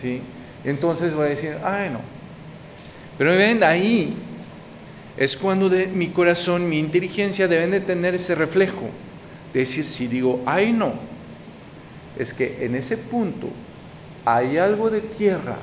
¿Sí? 0.01 0.21
Entonces 0.65 1.13
voy 1.13 1.27
a 1.27 1.29
decir, 1.29 1.55
ay, 1.63 1.89
no. 1.89 2.01
Pero 3.17 3.31
ven, 3.31 3.63
ahí 3.63 4.13
es 5.17 5.37
cuando 5.37 5.69
mi 5.93 6.09
corazón, 6.09 6.67
mi 6.67 6.79
inteligencia 6.79 7.47
deben 7.47 7.71
de 7.71 7.79
tener 7.79 8.15
ese 8.15 8.35
reflejo 8.35 8.89
decir, 9.53 9.83
si 9.83 10.07
digo, 10.07 10.41
ay 10.45 10.71
no, 10.71 10.93
es 12.17 12.33
que 12.33 12.65
en 12.65 12.75
ese 12.75 12.97
punto 12.97 13.47
hay 14.25 14.57
algo 14.57 14.89
de 14.89 15.01
tierra, 15.01 15.57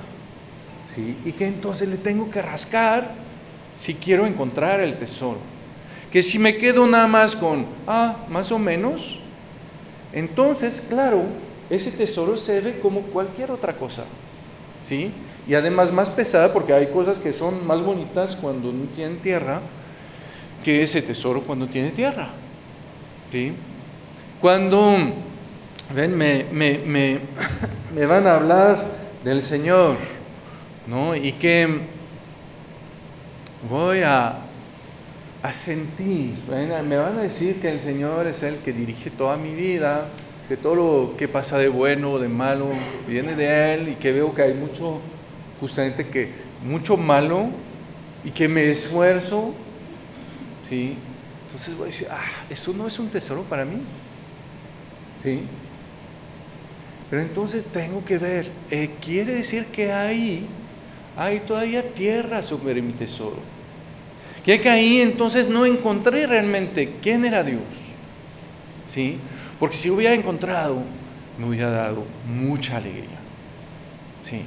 ¿sí? 0.86 1.16
Y 1.24 1.32
que 1.32 1.46
entonces 1.46 1.88
le 1.88 1.96
tengo 1.96 2.30
que 2.30 2.42
rascar 2.42 3.10
si 3.76 3.94
quiero 3.94 4.26
encontrar 4.26 4.80
el 4.80 4.98
tesoro. 4.98 5.38
Que 6.12 6.22
si 6.22 6.38
me 6.38 6.56
quedo 6.56 6.86
nada 6.86 7.06
más 7.06 7.36
con, 7.36 7.66
ah, 7.86 8.16
más 8.28 8.50
o 8.52 8.58
menos, 8.58 9.20
entonces, 10.12 10.86
claro, 10.88 11.22
ese 11.70 11.90
tesoro 11.90 12.36
se 12.36 12.60
ve 12.60 12.80
como 12.80 13.02
cualquier 13.02 13.50
otra 13.50 13.74
cosa, 13.74 14.04
¿sí? 14.88 15.12
Y 15.46 15.54
además 15.54 15.92
más 15.92 16.10
pesada 16.10 16.52
porque 16.52 16.72
hay 16.72 16.88
cosas 16.88 17.18
que 17.18 17.32
son 17.32 17.66
más 17.66 17.82
bonitas 17.82 18.36
cuando 18.36 18.72
no 18.72 18.84
tienen 18.86 19.18
tierra 19.18 19.60
que 20.64 20.82
ese 20.82 21.02
tesoro 21.02 21.42
cuando 21.42 21.66
tiene 21.66 21.90
tierra, 21.90 22.28
¿sí? 23.30 23.52
Cuando, 24.40 24.96
ven, 25.94 26.16
me, 26.16 26.44
me, 26.52 26.78
me, 26.78 27.18
me 27.94 28.06
van 28.06 28.26
a 28.26 28.36
hablar 28.36 28.78
del 29.24 29.42
Señor, 29.42 29.96
¿no? 30.86 31.14
Y 31.14 31.32
que 31.32 31.80
voy 33.68 34.00
a, 34.02 34.36
a 35.42 35.52
sentir, 35.52 36.34
me 36.48 36.96
van 36.96 37.16
a 37.16 37.22
decir 37.22 37.60
que 37.60 37.68
el 37.68 37.80
Señor 37.80 38.26
es 38.26 38.42
el 38.42 38.56
que 38.56 38.72
dirige 38.72 39.10
toda 39.10 39.36
mi 39.36 39.54
vida, 39.54 40.08
que 40.48 40.56
todo 40.56 40.74
lo 40.74 41.16
que 41.16 41.28
pasa 41.28 41.58
de 41.58 41.68
bueno 41.68 42.12
o 42.12 42.18
de 42.18 42.28
malo 42.28 42.68
viene 43.06 43.34
de 43.36 43.74
Él 43.74 43.88
y 43.90 43.94
que 43.94 44.12
veo 44.12 44.34
que 44.34 44.42
hay 44.42 44.54
mucho, 44.54 45.00
justamente 45.60 46.06
que 46.08 46.32
mucho 46.64 46.96
malo 46.96 47.46
y 48.24 48.30
que 48.30 48.48
me 48.48 48.70
esfuerzo, 48.70 49.52
¿sí? 50.68 50.94
Entonces 51.46 51.76
voy 51.76 51.84
a 51.84 51.86
decir, 51.86 52.08
ah, 52.10 52.24
eso 52.50 52.72
no 52.72 52.86
es 52.86 52.98
un 52.98 53.08
tesoro 53.08 53.42
para 53.42 53.64
mí. 53.64 53.78
¿Sí? 55.22 55.42
Pero 57.10 57.22
entonces 57.22 57.64
tengo 57.72 58.04
que 58.04 58.18
ver, 58.18 58.50
eh, 58.70 58.90
quiere 59.04 59.34
decir 59.34 59.66
que 59.66 59.92
ahí 59.92 60.46
hay 61.16 61.40
todavía 61.40 61.82
tierra 61.94 62.42
sobre 62.42 62.82
mi 62.82 62.92
tesoro. 62.92 63.57
Que 64.44 64.68
ahí 64.68 65.00
entonces 65.00 65.48
no 65.48 65.66
encontré 65.66 66.26
realmente 66.26 66.94
quién 67.02 67.24
era 67.24 67.42
Dios. 67.42 67.62
¿Sí? 68.92 69.18
Porque 69.60 69.76
si 69.76 69.90
hubiera 69.90 70.14
encontrado, 70.14 70.82
me 71.38 71.46
hubiera 71.46 71.70
dado 71.70 72.04
mucha 72.26 72.76
alegría. 72.76 73.18
¿Sí? 74.22 74.42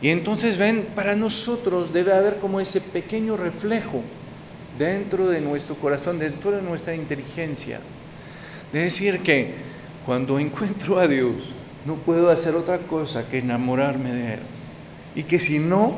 Y 0.00 0.10
entonces 0.10 0.58
ven, 0.58 0.86
para 0.94 1.16
nosotros 1.16 1.92
debe 1.92 2.12
haber 2.12 2.38
como 2.38 2.60
ese 2.60 2.80
pequeño 2.80 3.36
reflejo 3.36 4.02
dentro 4.78 5.28
de 5.28 5.40
nuestro 5.40 5.74
corazón, 5.74 6.18
dentro 6.18 6.52
de 6.52 6.62
nuestra 6.62 6.94
inteligencia, 6.94 7.80
de 8.72 8.82
decir 8.82 9.20
que 9.20 9.54
cuando 10.06 10.38
encuentro 10.38 11.00
a 11.00 11.08
Dios, 11.08 11.50
no 11.84 11.96
puedo 11.96 12.30
hacer 12.30 12.54
otra 12.54 12.78
cosa 12.78 13.28
que 13.28 13.38
enamorarme 13.38 14.12
de 14.12 14.34
Él. 14.34 14.40
y 15.16 15.24
que 15.24 15.40
si 15.40 15.58
no, 15.58 15.96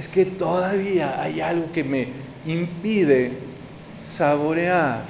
es 0.00 0.08
que 0.08 0.24
todavía 0.24 1.22
hay 1.22 1.42
algo 1.42 1.70
que 1.72 1.84
me 1.84 2.08
impide 2.46 3.32
saborear, 3.98 5.04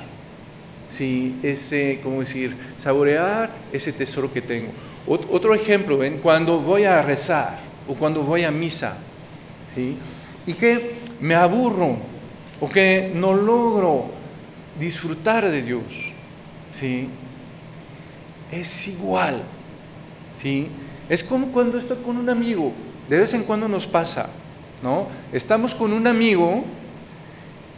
¿sí? 0.89 1.39
ese, 1.45 2.01
¿cómo 2.03 2.19
decir? 2.19 2.57
Saborear 2.77 3.53
ese 3.73 3.93
tesoro 3.93 4.33
que 4.33 4.43
tengo. 4.43 4.73
otro 5.07 5.55
ejemplo, 5.55 5.97
¿ven? 5.97 6.19
Cuando 6.19 6.59
voy 6.59 6.87
a 6.87 7.03
rezar 7.03 7.57
o 7.87 7.95
cuando 7.95 8.25
voy 8.25 8.43
a 8.43 8.51
misa, 8.51 8.97
¿sí? 9.73 9.97
Y 10.45 10.55
que 10.55 10.97
me 11.21 11.37
aburro 11.37 11.97
o 12.61 12.69
que 12.69 13.13
no 13.15 13.33
logro 13.33 14.11
disfrutar 14.81 15.49
de 15.49 15.63
Dios, 15.63 15.85
¿sí? 16.73 17.09
Es 18.51 18.89
igual, 18.89 19.41
¿sí? 20.35 20.67
Es 21.09 21.23
como 21.23 21.53
cuando 21.53 21.79
estoy 21.79 21.99
con 21.99 22.17
un 22.17 22.29
amigo, 22.29 22.73
de 23.09 23.21
vez 23.21 23.35
en 23.35 23.45
cuando 23.45 23.69
nos 23.69 23.87
pasa, 23.87 24.31
¿no? 24.83 25.07
Estamos 25.33 25.75
con 25.75 25.93
un 25.93 26.07
amigo 26.07 26.65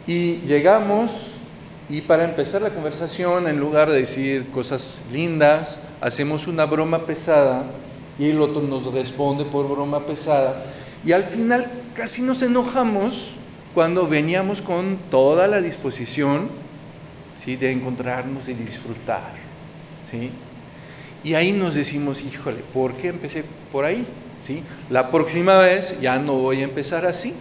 y 0.07 0.37
llegamos 0.45 1.37
y 1.89 2.01
para 2.01 2.23
empezar 2.23 2.61
la 2.61 2.69
conversación, 2.69 3.47
en 3.47 3.59
lugar 3.59 3.89
de 3.91 3.99
decir 3.99 4.49
cosas 4.51 5.03
lindas, 5.11 5.79
hacemos 6.01 6.47
una 6.47 6.65
broma 6.65 7.05
pesada 7.05 7.65
y 8.17 8.29
el 8.29 8.41
otro 8.41 8.61
nos 8.61 8.91
responde 8.93 9.43
por 9.45 9.67
broma 9.69 10.05
pesada 10.05 10.63
y 11.05 11.11
al 11.11 11.23
final 11.23 11.69
casi 11.93 12.21
nos 12.21 12.41
enojamos 12.41 13.31
cuando 13.73 14.07
veníamos 14.07 14.61
con 14.61 14.97
toda 15.09 15.47
la 15.47 15.61
disposición 15.61 16.47
¿sí? 17.37 17.55
de 17.55 17.71
encontrarnos 17.71 18.47
y 18.47 18.53
disfrutar. 18.53 19.31
¿sí? 20.09 20.29
Y 21.23 21.33
ahí 21.35 21.51
nos 21.51 21.75
decimos, 21.75 22.23
híjole, 22.23 22.61
¿por 22.73 22.93
qué 22.93 23.09
empecé 23.09 23.43
por 23.71 23.85
ahí? 23.85 24.05
¿Sí? 24.45 24.61
La 24.89 25.09
próxima 25.09 25.57
vez 25.59 26.01
ya 26.01 26.19
no 26.19 26.33
voy 26.33 26.61
a 26.61 26.63
empezar 26.63 27.05
así. 27.05 27.33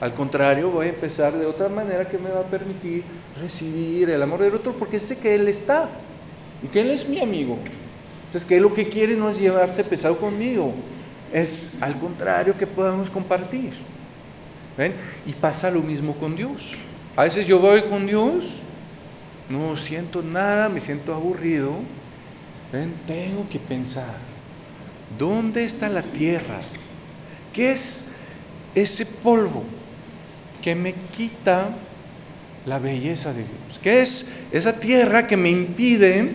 Al 0.00 0.12
contrario, 0.12 0.70
voy 0.70 0.86
a 0.86 0.90
empezar 0.90 1.32
de 1.32 1.46
otra 1.46 1.68
manera 1.68 2.06
que 2.06 2.18
me 2.18 2.28
va 2.30 2.40
a 2.40 2.44
permitir 2.44 3.04
recibir 3.40 4.10
el 4.10 4.22
amor 4.22 4.40
del 4.40 4.54
otro 4.54 4.72
porque 4.72 4.98
sé 4.98 5.18
que 5.18 5.34
Él 5.34 5.48
está 5.48 5.88
y 6.62 6.68
que 6.68 6.80
Él 6.80 6.90
es 6.90 7.08
mi 7.08 7.20
amigo. 7.20 7.56
Entonces, 8.26 8.44
que 8.44 8.56
Él 8.56 8.62
lo 8.62 8.74
que 8.74 8.88
quiere 8.88 9.14
no 9.16 9.30
es 9.30 9.38
llevarse 9.38 9.84
pesado 9.84 10.18
conmigo, 10.18 10.72
es 11.32 11.80
al 11.80 11.98
contrario 11.98 12.56
que 12.58 12.66
podamos 12.66 13.08
compartir. 13.08 13.72
¿Ven? 14.76 14.92
Y 15.26 15.32
pasa 15.32 15.70
lo 15.70 15.80
mismo 15.80 16.14
con 16.16 16.36
Dios. 16.36 16.74
A 17.16 17.22
veces 17.22 17.46
yo 17.46 17.60
voy 17.60 17.82
con 17.82 18.06
Dios, 18.06 18.60
no 19.48 19.76
siento 19.76 20.22
nada, 20.22 20.68
me 20.68 20.80
siento 20.80 21.14
aburrido. 21.14 21.72
¿Ven? 22.72 22.92
Tengo 23.06 23.48
que 23.48 23.58
pensar, 23.58 24.04
¿dónde 25.18 25.64
está 25.64 25.88
la 25.88 26.02
tierra? 26.02 26.58
¿Qué 27.52 27.72
es 27.72 28.12
ese 28.74 29.06
polvo 29.06 29.64
que 30.62 30.74
me 30.74 30.94
quita 31.16 31.68
la 32.66 32.78
belleza 32.78 33.32
de 33.32 33.40
Dios? 33.40 33.80
¿Qué 33.82 34.02
es 34.02 34.28
esa 34.52 34.78
tierra 34.78 35.26
que 35.26 35.36
me 35.36 35.50
impide 35.50 36.30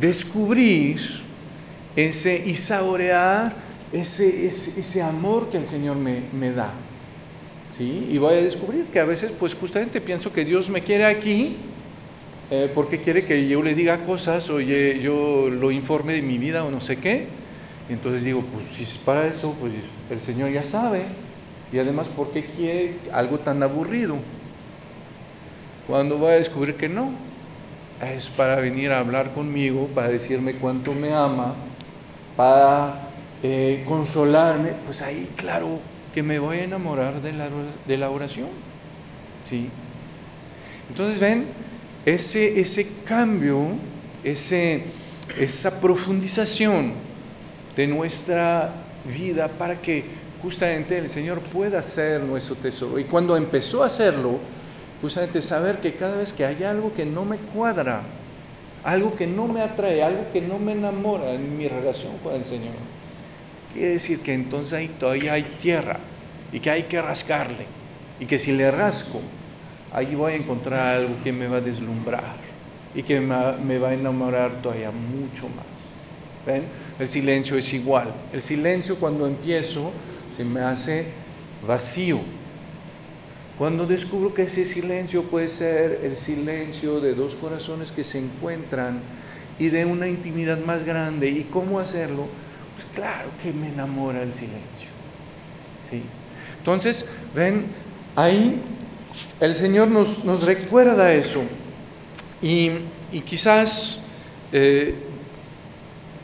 descubrir 0.00 0.98
ese 1.96 2.42
y 2.46 2.54
saborear 2.54 3.54
ese, 3.92 4.46
ese, 4.46 5.02
amor 5.02 5.50
que 5.50 5.58
el 5.58 5.66
Señor 5.66 5.96
me, 5.96 6.22
me 6.32 6.50
da? 6.52 6.72
¿Sí? 7.72 8.08
Y 8.10 8.18
voy 8.18 8.34
a 8.34 8.42
descubrir 8.42 8.84
que 8.86 9.00
a 9.00 9.04
veces, 9.04 9.32
pues 9.38 9.54
justamente 9.54 10.00
pienso 10.00 10.32
que 10.32 10.44
Dios 10.44 10.70
me 10.70 10.82
quiere 10.82 11.04
aquí 11.04 11.56
eh, 12.52 12.68
porque 12.74 12.98
quiere 12.98 13.24
que 13.24 13.46
yo 13.46 13.62
le 13.62 13.76
diga 13.76 14.04
cosas 14.04 14.50
o 14.50 14.60
yo 14.60 15.48
lo 15.50 15.70
informe 15.70 16.14
de 16.14 16.22
mi 16.22 16.36
vida 16.36 16.64
o 16.64 16.70
no 16.70 16.80
sé 16.80 16.96
qué. 16.96 17.26
Y 17.90 17.94
entonces 17.94 18.22
digo, 18.22 18.42
pues 18.52 18.66
si 18.66 18.84
es 18.84 18.98
para 18.98 19.26
eso, 19.26 19.56
pues 19.58 19.72
el 20.10 20.20
Señor 20.20 20.52
ya 20.52 20.62
sabe. 20.62 21.02
Y 21.72 21.78
además, 21.80 22.08
¿por 22.08 22.30
qué 22.30 22.44
quiere 22.44 22.94
algo 23.12 23.40
tan 23.40 23.60
aburrido? 23.64 24.14
Cuando 25.88 26.16
voy 26.16 26.34
a 26.34 26.36
descubrir 26.36 26.76
que 26.76 26.88
no, 26.88 27.10
es 28.00 28.28
para 28.28 28.56
venir 28.56 28.92
a 28.92 29.00
hablar 29.00 29.32
conmigo, 29.32 29.88
para 29.88 30.08
decirme 30.08 30.54
cuánto 30.54 30.94
me 30.94 31.12
ama, 31.12 31.54
para 32.36 33.08
eh, 33.42 33.84
consolarme, 33.88 34.70
pues 34.84 35.02
ahí 35.02 35.28
claro 35.34 35.80
que 36.14 36.22
me 36.22 36.38
voy 36.38 36.58
a 36.58 36.64
enamorar 36.64 37.20
de 37.22 37.32
la, 37.32 37.48
de 37.88 37.98
la 37.98 38.08
oración. 38.10 38.50
¿sí? 39.48 39.68
Entonces 40.90 41.18
ven, 41.18 41.44
ese, 42.06 42.60
ese 42.60 42.86
cambio, 43.04 43.62
ese, 44.22 44.84
esa 45.40 45.80
profundización 45.80 47.10
de 47.80 47.86
nuestra 47.86 48.70
vida 49.06 49.48
para 49.48 49.80
que 49.80 50.04
justamente 50.42 50.98
el 50.98 51.08
Señor 51.08 51.40
pueda 51.40 51.80
ser 51.80 52.20
nuestro 52.20 52.56
tesoro. 52.56 52.98
Y 52.98 53.04
cuando 53.04 53.38
empezó 53.38 53.82
a 53.82 53.86
hacerlo, 53.86 54.38
justamente 55.00 55.40
saber 55.40 55.78
que 55.78 55.94
cada 55.94 56.16
vez 56.16 56.34
que 56.34 56.44
hay 56.44 56.62
algo 56.62 56.92
que 56.92 57.06
no 57.06 57.24
me 57.24 57.38
cuadra, 57.38 58.02
algo 58.84 59.14
que 59.14 59.26
no 59.26 59.48
me 59.48 59.62
atrae, 59.62 60.02
algo 60.02 60.26
que 60.30 60.42
no 60.42 60.58
me 60.58 60.72
enamora 60.72 61.32
en 61.32 61.56
mi 61.56 61.68
relación 61.68 62.12
con 62.22 62.34
el 62.34 62.44
Señor, 62.44 62.74
quiere 63.72 63.94
decir 63.94 64.20
que 64.20 64.34
entonces 64.34 64.74
ahí 64.74 64.88
todavía 64.88 65.32
hay 65.32 65.42
tierra 65.58 65.98
y 66.52 66.60
que 66.60 66.70
hay 66.70 66.82
que 66.82 67.00
rascarle 67.00 67.64
y 68.18 68.26
que 68.26 68.38
si 68.38 68.52
le 68.52 68.70
rasco, 68.70 69.22
ahí 69.90 70.14
voy 70.14 70.34
a 70.34 70.36
encontrar 70.36 70.96
algo 70.96 71.14
que 71.24 71.32
me 71.32 71.48
va 71.48 71.58
a 71.58 71.62
deslumbrar 71.62 72.36
y 72.94 73.02
que 73.02 73.20
me 73.20 73.78
va 73.78 73.88
a 73.88 73.94
enamorar 73.94 74.50
todavía 74.60 74.90
mucho 74.90 75.48
más. 75.48 75.64
¿Ven? 76.46 76.89
El 77.00 77.08
silencio 77.08 77.56
es 77.56 77.72
igual. 77.72 78.12
El 78.32 78.42
silencio 78.42 78.96
cuando 78.96 79.26
empiezo 79.26 79.90
se 80.30 80.44
me 80.44 80.60
hace 80.60 81.06
vacío. 81.66 82.20
Cuando 83.56 83.86
descubro 83.86 84.34
que 84.34 84.42
ese 84.42 84.66
silencio 84.66 85.24
puede 85.24 85.48
ser 85.48 86.00
el 86.04 86.14
silencio 86.14 87.00
de 87.00 87.14
dos 87.14 87.36
corazones 87.36 87.90
que 87.90 88.04
se 88.04 88.18
encuentran 88.18 89.00
y 89.58 89.70
de 89.70 89.86
una 89.86 90.08
intimidad 90.08 90.58
más 90.58 90.84
grande, 90.84 91.30
¿y 91.30 91.44
cómo 91.44 91.80
hacerlo? 91.80 92.26
Pues 92.74 92.86
claro 92.94 93.30
que 93.42 93.52
me 93.54 93.68
enamora 93.68 94.22
el 94.22 94.34
silencio. 94.34 94.88
¿sí? 95.88 96.02
Entonces, 96.58 97.06
ven, 97.34 97.64
ahí 98.14 98.60
el 99.40 99.54
Señor 99.54 99.88
nos, 99.88 100.26
nos 100.26 100.42
recuerda 100.42 101.14
eso. 101.14 101.42
Y, 102.42 102.70
quizás 103.24 104.00
eh, 104.52 104.94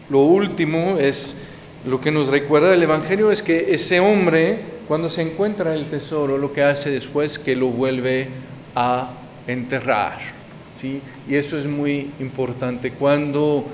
lo 0.09 0.21
último 0.21 0.97
es 0.99 1.39
lo 1.87 2.01
que 2.01 2.11
nos 2.11 2.29
recuerda 2.29 2.75
el 2.75 2.83
Evangelio 2.83 3.31
es 3.31 3.43
que 3.43 3.73
ese 3.73 4.01
hombre, 4.01 4.59
cuando 4.89 5.09
se 5.09 5.23
encuentra 5.23 5.73
el 5.73 5.85
tesoro, 5.85 6.37
lo 6.37 6.53
que 6.53 6.65
hace 6.65 6.91
después 6.91 7.33
es 7.33 7.39
que 7.39 7.55
lo 7.55 7.69
vuelve 7.69 8.29
a 8.75 9.11
enterrar. 9.47 10.19
¿sí? 10.75 11.01
Y 11.29 11.37
eso 11.37 11.57
es 11.57 11.67
muy 11.67 12.11
importante. 12.19 12.91
Cuando 12.91 13.65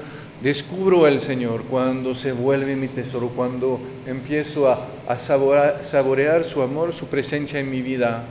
descubro 0.42 1.06
al 1.06 1.20
Señor, 1.20 1.62
cuando 1.64 2.14
se 2.14 2.32
vuelve 2.32 2.76
mi 2.76 2.88
tesoro, 2.88 3.28
cuando 3.28 3.80
empiezo 4.06 4.70
a, 4.70 5.16
saborear, 5.16 6.44
su 6.44 6.60
amor, 6.60 6.92
su 6.92 7.06
presencia 7.06 7.60
en 7.60 7.70
mi 7.70 7.80
vida, 7.80 8.24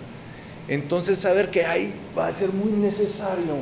entonces 0.67 1.17
saber 1.17 1.49
que 1.49 1.65
ahí 1.65 1.91
va 2.17 2.27
a 2.27 2.33
ser 2.33 2.51
muy 2.53 2.71
necesario 2.73 3.55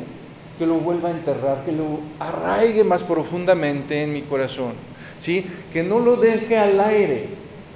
que 0.59 0.65
lo 0.65 0.75
vuelva 0.75 1.07
a 1.07 1.13
enterrar, 1.13 1.63
que 1.63 1.71
lo 1.71 2.01
arraigue 2.19 2.83
más 2.83 3.05
profundamente 3.05 4.03
en 4.03 4.11
mi 4.11 4.23
corazón, 4.23 4.73
¿sí? 5.17 5.45
Que 5.71 5.83
no 5.83 5.99
lo 5.99 6.17
deje 6.17 6.57
al 6.57 6.81
aire, 6.81 7.27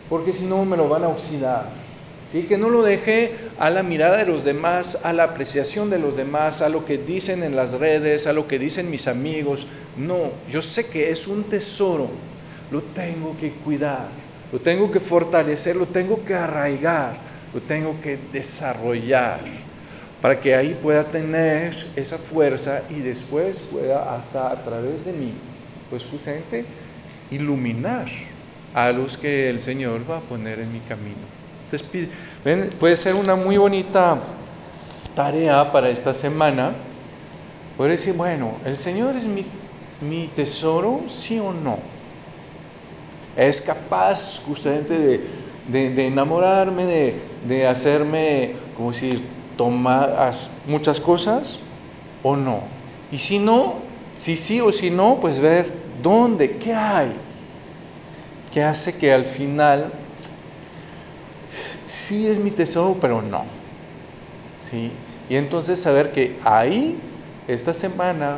porque 0.09 0.33
si 0.33 0.45
no 0.47 0.65
me 0.65 0.75
lo 0.75 0.89
van 0.89 1.05
a 1.05 1.07
oxidar, 1.07 1.65
¿sí? 2.27 2.43
Que 2.43 2.57
no 2.57 2.69
lo 2.69 2.83
deje 2.83 3.31
a 3.57 3.69
la 3.69 3.83
mirada 3.83 4.17
de 4.17 4.25
los 4.25 4.43
demás, 4.43 5.05
a 5.05 5.13
la 5.13 5.23
apreciación 5.23 5.89
de 5.89 5.97
los 5.97 6.17
demás, 6.17 6.61
a 6.61 6.67
lo 6.67 6.85
que 6.85 6.97
dicen 6.97 7.43
en 7.43 7.55
las 7.55 7.71
redes, 7.71 8.27
a 8.27 8.33
lo 8.33 8.49
que 8.49 8.59
dicen 8.59 8.91
mis 8.91 9.07
amigos. 9.07 9.67
No, 9.95 10.17
yo 10.51 10.61
sé 10.61 10.85
que 10.87 11.09
es 11.09 11.29
un 11.29 11.45
tesoro, 11.45 12.09
lo 12.69 12.81
tengo 12.81 13.37
que 13.39 13.51
cuidar, 13.51 14.09
lo 14.51 14.59
tengo 14.59 14.91
que 14.91 14.99
fortalecer, 14.99 15.77
lo 15.77 15.85
tengo 15.85 16.21
que 16.25 16.33
arraigar, 16.33 17.13
lo 17.53 17.61
tengo 17.61 17.95
que 18.03 18.19
desarrollar 18.33 19.39
para 20.23 20.39
que 20.39 20.55
ahí 20.55 20.73
pueda 20.81 21.03
tener 21.03 21.75
esa 21.97 22.17
fuerza 22.17 22.81
y 22.89 23.01
después 23.01 23.59
pueda 23.59 24.15
hasta 24.15 24.51
a 24.51 24.63
través 24.63 25.03
de 25.03 25.11
mí, 25.11 25.33
pues 25.89 26.05
justamente 26.05 26.63
iluminar 27.29 28.05
a 28.73 28.93
los 28.93 29.17
que 29.17 29.49
el 29.49 29.59
Señor 29.59 30.09
va 30.09 30.19
a 30.19 30.21
poner 30.21 30.59
en 30.61 30.71
mi 30.71 30.79
camino. 30.79 31.17
Entonces, 31.65 32.09
puede 32.79 32.95
ser 32.95 33.15
una 33.15 33.35
muy 33.35 33.57
bonita 33.57 34.17
tarea 35.13 35.69
para 35.73 35.89
esta 35.89 36.13
semana, 36.13 36.71
poder 37.75 37.91
decir, 37.91 38.13
bueno, 38.13 38.53
el 38.63 38.77
Señor 38.77 39.17
es 39.17 39.25
mi, 39.25 39.45
mi 39.99 40.27
tesoro, 40.27 41.01
sí 41.07 41.37
o 41.37 41.51
no. 41.51 41.77
Es 43.35 43.59
capaz 43.59 44.41
justamente 44.45 44.97
de, 45.67 45.89
de, 45.89 46.07
enamorarme, 46.07 46.85
de, 46.85 47.15
de 47.45 47.67
hacerme, 47.67 48.53
como 48.77 48.93
decir, 48.93 49.42
tomar 49.57 50.31
muchas 50.67 50.99
cosas 50.99 51.59
o 52.23 52.35
no. 52.35 52.61
Y 53.11 53.19
si 53.19 53.39
no, 53.39 53.75
si 54.17 54.37
sí 54.37 54.61
o 54.61 54.71
si 54.71 54.89
no, 54.89 55.19
pues 55.19 55.39
ver 55.39 55.71
dónde, 56.01 56.57
qué 56.57 56.73
hay, 56.73 57.11
que 58.51 58.63
hace 58.63 58.97
que 58.97 59.13
al 59.13 59.25
final 59.25 59.91
sí 61.85 62.27
es 62.27 62.39
mi 62.39 62.51
tesoro, 62.51 62.97
pero 62.99 63.21
no. 63.21 63.43
¿Sí? 64.61 64.91
Y 65.29 65.35
entonces 65.35 65.79
saber 65.79 66.11
que 66.11 66.37
ahí, 66.43 66.97
esta 67.47 67.73
semana, 67.73 68.37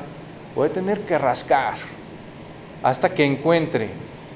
voy 0.56 0.70
a 0.70 0.72
tener 0.74 1.02
que 1.02 1.18
rascar 1.18 1.76
hasta 2.84 3.14
que 3.14 3.26
encuentre, 3.26 3.90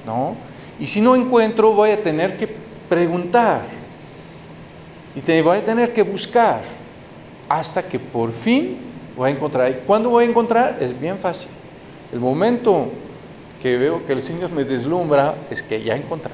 ¿no? 0.06 0.34
Y 0.78 0.86
si 0.86 1.00
no 1.00 1.14
encuentro, 1.14 1.72
voy 1.72 1.90
a 1.90 2.02
tener 2.02 2.36
que 2.36 2.48
preguntar 2.88 3.62
y 5.14 5.20
te 5.20 5.42
voy 5.42 5.58
a 5.58 5.64
tener 5.64 5.92
que 5.92 6.02
buscar 6.02 6.62
hasta 7.48 7.82
que 7.82 7.98
por 7.98 8.32
fin 8.32 8.78
voy 9.16 9.30
a 9.30 9.34
encontrar. 9.34 9.70
¿Y 9.70 9.74
cuándo 9.86 10.10
voy 10.10 10.24
a 10.24 10.28
encontrar? 10.28 10.76
Es 10.80 10.98
bien 10.98 11.18
fácil. 11.18 11.50
El 12.12 12.20
momento 12.20 12.88
que 13.62 13.76
veo 13.76 14.04
que 14.06 14.12
el 14.12 14.22
Señor 14.22 14.50
me 14.52 14.64
deslumbra 14.64 15.34
es 15.50 15.62
que 15.62 15.82
ya 15.82 15.96
encontré. 15.96 16.32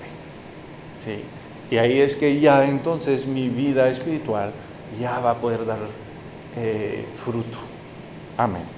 ¿sí? 1.05 1.23
Y 1.71 1.79
ahí 1.79 2.01
es 2.01 2.17
que 2.17 2.39
ya 2.39 2.65
entonces 2.65 3.27
mi 3.27 3.49
vida 3.49 3.89
espiritual 3.89 4.53
ya 5.01 5.19
va 5.19 5.33
a 5.33 5.35
poder 5.37 5.67
dar 5.67 5.79
eh, 6.57 7.05
fruto. 7.15 7.59
Amén. 8.37 8.76